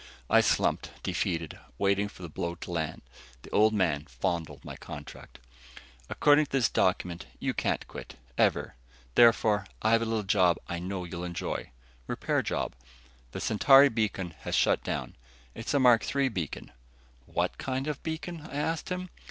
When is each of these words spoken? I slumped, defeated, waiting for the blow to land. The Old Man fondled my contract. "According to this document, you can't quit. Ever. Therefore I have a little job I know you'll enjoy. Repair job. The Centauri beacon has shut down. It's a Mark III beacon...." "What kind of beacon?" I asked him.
I 0.31 0.41
slumped, 0.41 0.89
defeated, 1.03 1.59
waiting 1.77 2.07
for 2.07 2.23
the 2.23 2.27
blow 2.27 2.55
to 2.55 2.71
land. 2.71 3.03
The 3.43 3.51
Old 3.51 3.71
Man 3.71 4.05
fondled 4.07 4.65
my 4.65 4.75
contract. 4.75 5.37
"According 6.09 6.47
to 6.47 6.51
this 6.53 6.69
document, 6.69 7.27
you 7.39 7.53
can't 7.53 7.87
quit. 7.87 8.15
Ever. 8.35 8.73
Therefore 9.13 9.67
I 9.79 9.91
have 9.91 10.01
a 10.01 10.05
little 10.05 10.23
job 10.23 10.57
I 10.67 10.79
know 10.79 11.03
you'll 11.03 11.23
enjoy. 11.23 11.69
Repair 12.07 12.41
job. 12.41 12.73
The 13.31 13.39
Centauri 13.39 13.89
beacon 13.89 14.33
has 14.39 14.55
shut 14.55 14.83
down. 14.83 15.15
It's 15.53 15.75
a 15.75 15.79
Mark 15.79 16.03
III 16.15 16.29
beacon...." 16.29 16.71
"What 17.27 17.59
kind 17.59 17.85
of 17.85 18.01
beacon?" 18.01 18.41
I 18.47 18.55
asked 18.55 18.89
him. 18.89 19.07